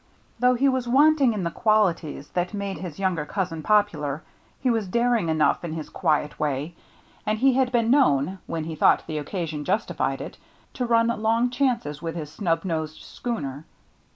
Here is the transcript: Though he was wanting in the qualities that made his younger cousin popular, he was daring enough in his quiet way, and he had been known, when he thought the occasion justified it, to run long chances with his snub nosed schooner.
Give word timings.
Though 0.39 0.55
he 0.55 0.67
was 0.67 0.87
wanting 0.87 1.31
in 1.31 1.43
the 1.43 1.51
qualities 1.51 2.29
that 2.29 2.55
made 2.55 2.79
his 2.79 2.97
younger 2.97 3.23
cousin 3.23 3.61
popular, 3.61 4.23
he 4.59 4.67
was 4.71 4.87
daring 4.87 5.29
enough 5.29 5.63
in 5.63 5.73
his 5.73 5.89
quiet 5.91 6.39
way, 6.39 6.73
and 7.23 7.37
he 7.37 7.53
had 7.53 7.71
been 7.71 7.91
known, 7.91 8.39
when 8.47 8.63
he 8.63 8.73
thought 8.73 9.03
the 9.05 9.19
occasion 9.19 9.63
justified 9.63 10.19
it, 10.19 10.37
to 10.73 10.87
run 10.87 11.09
long 11.21 11.51
chances 11.51 12.01
with 12.01 12.15
his 12.15 12.31
snub 12.31 12.65
nosed 12.65 12.99
schooner. 12.99 13.63